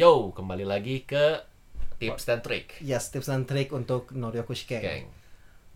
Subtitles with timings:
[0.00, 1.44] Yo, kembali lagi ke
[2.00, 2.80] tips dan trik.
[2.80, 5.12] Yes, tips dan trik untuk Noryoku Shikeng.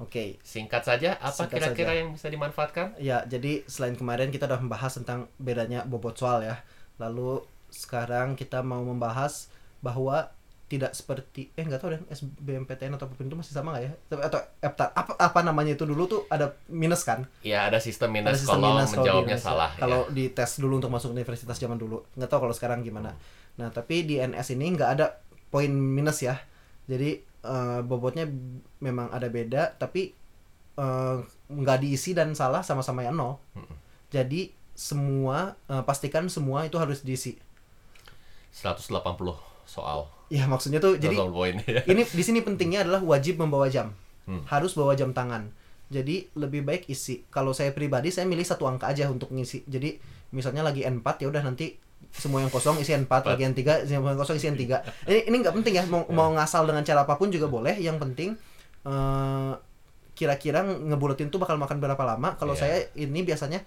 [0.01, 0.41] Oke.
[0.41, 2.97] Singkat saja, apa kira-kira yang bisa dimanfaatkan?
[2.97, 6.65] Ya, jadi selain kemarin kita udah membahas tentang bedanya bobot soal ya.
[6.97, 9.53] Lalu sekarang kita mau membahas
[9.85, 10.33] bahwa
[10.65, 13.93] tidak seperti eh nggak tahu deh SBMPTN atau apa pun itu masih sama nggak ya
[14.17, 18.33] atau EPTA apa apa namanya itu dulu tuh ada minus kan Ya, ada sistem minus
[18.33, 19.53] ada sistem kalau minus kalau menjawabnya Indonesia.
[19.53, 19.71] salah.
[19.77, 20.17] Kalau ya.
[20.17, 23.13] di tes dulu untuk masuk universitas zaman dulu, nggak tahu kalau sekarang gimana.
[23.55, 26.39] Nah, tapi di NS ini nggak ada poin minus ya.
[26.85, 28.27] Jadi eh, bobotnya
[28.81, 30.11] memang ada beda, tapi
[30.77, 31.17] eh,
[31.49, 33.39] nggak diisi dan salah sama-sama yang nol.
[34.11, 37.39] Jadi semua eh, pastikan semua itu harus diisi.
[38.55, 38.91] 180
[39.65, 40.07] soal.
[40.33, 41.83] Ya maksudnya tuh jadi 180 poin ya.
[41.85, 43.93] ini di sini pentingnya adalah wajib membawa jam
[44.25, 44.41] Hmm.
[44.49, 45.53] harus bawa jam tangan
[45.93, 50.01] jadi lebih baik isi kalau saya pribadi saya milih satu angka aja untuk ngisi jadi
[50.33, 51.77] misalnya lagi N4 ya udah nanti
[52.11, 54.65] semua yang kosong isi N4 lagi N3 semua yang kosong isi N3
[55.07, 57.77] ini ini nggak penting ya mau mau ngasal dengan cara apa pun juga boleh.
[57.77, 58.31] Yang penting
[58.83, 59.53] eh,
[60.13, 62.37] kira-kira ngebuletin tuh bakal makan berapa lama.
[62.37, 62.61] Kalau Iya.
[62.61, 63.65] saya ini biasanya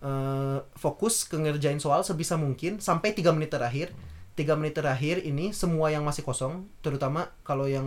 [0.00, 3.90] eh, fokus ke ngerjain soal sebisa mungkin sampai tiga menit terakhir.
[4.32, 7.84] Tiga menit terakhir ini semua yang masih kosong terutama kalau yang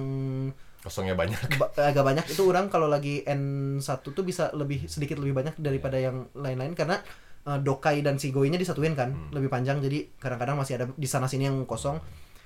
[0.80, 1.58] Kosongnya banyak.
[1.58, 5.98] ba- agak banyak itu orang kalau lagi N1 tuh bisa lebih sedikit lebih banyak daripada
[5.98, 6.78] yang lain-lain.
[6.78, 7.02] Karena
[7.46, 9.30] eh, dokai dan sigoinya disatuin kan Hmm.
[9.32, 11.98] lebih panjang jadi kadang-kadang masih ada di sana sini yang kosong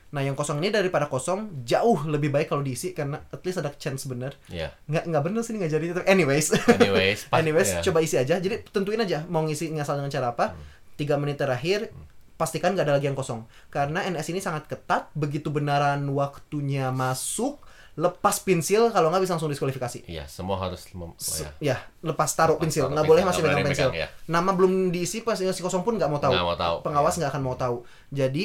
[0.10, 3.70] nah yang kosong ini daripada kosong jauh lebih baik kalau diisi karena at least ada
[3.72, 4.74] chance bener Ya.
[4.84, 7.82] nggak nggak bener sih ini nggak jadi tapi anyways Anyways, pas- anyways ya.
[7.82, 10.66] coba isi aja jadi tentuin aja mau ngisi ngasal dengan cara apa Hmm.
[10.96, 11.94] tiga menit terakhir
[12.36, 17.62] pastikan nggak ada lagi yang kosong karena NS ini sangat ketat begitu benaran waktunya masuk
[17.96, 20.06] lepas pensil kalau nggak bisa langsung diskualifikasi.
[20.06, 21.74] Iya, semua harus mem- oh, Se- ya.
[21.74, 22.86] ya lepas taruh Lepas pensil.
[22.88, 23.90] nggak boleh masih pegang pensil.
[23.92, 24.08] ya.
[24.26, 26.32] nama belum diisi pas si kosong pun nggak mau tahu.
[26.32, 27.20] Nggak mau tahu, pengawas iya.
[27.20, 27.78] nggak akan mau tahu.
[28.10, 28.44] Jadi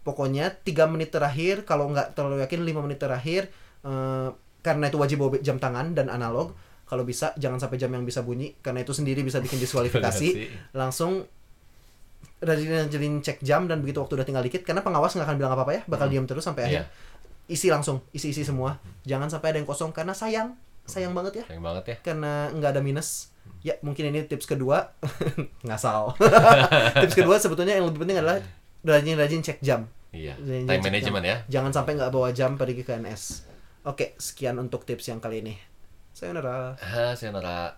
[0.00, 3.50] pokoknya tiga menit terakhir kalau nggak terlalu yakin lima menit terakhir
[3.82, 4.28] eh,
[4.62, 6.54] karena itu wajib bawa jam tangan dan analog
[6.86, 10.28] kalau bisa jangan sampai jam yang bisa bunyi karena itu sendiri bisa bikin diskualifikasi.
[10.74, 11.26] Langsung
[12.36, 15.62] rajin-rajin cek jam dan begitu waktu udah tinggal dikit karena pengawas nggak akan bilang apa
[15.62, 16.68] apa ya bakal diam terus sampai Iya.
[16.68, 16.84] akhir
[17.46, 21.44] isi langsung isi isi semua jangan sampai ada yang kosong karena sayang sayang banget ya
[21.46, 21.96] Sayang banget ya.
[22.00, 23.30] karena nggak ada minus
[23.60, 24.94] ya mungkin ini tips kedua
[25.66, 26.14] ngasal
[27.02, 28.38] tips kedua sebetulnya yang lebih penting adalah
[28.82, 30.32] rajin-rajin cek jam Iya.
[30.34, 31.30] Rajin-rajin Time management jam.
[31.30, 31.36] ya.
[31.50, 33.22] jangan sampai nggak bawa jam pergi ke NS
[33.84, 35.54] oke sekian untuk tips yang kali ini
[36.10, 37.76] sayonara Ah, sayonara.